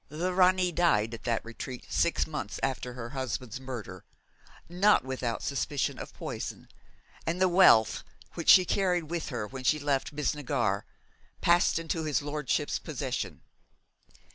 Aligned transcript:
The 0.09 0.33
Ranee 0.33 0.71
died 0.71 1.13
at 1.13 1.25
that 1.25 1.45
retreat 1.45 1.85
six 1.91 2.25
months 2.25 2.59
after 2.63 2.93
her 2.93 3.11
husband's 3.11 3.59
murder, 3.59 4.03
not 4.67 5.03
without 5.05 5.43
suspicion 5.43 5.99
of 5.99 6.11
poison, 6.15 6.69
and 7.27 7.39
the 7.39 7.47
wealth 7.47 8.03
which 8.33 8.49
she 8.49 8.65
carried 8.65 9.11
with 9.11 9.29
her 9.29 9.45
when 9.45 9.63
she 9.63 9.77
left 9.77 10.15
Bisnagar 10.15 10.85
passed 11.41 11.77
into 11.77 12.03
his 12.05 12.23
lordship's 12.23 12.79
possession. 12.79 13.43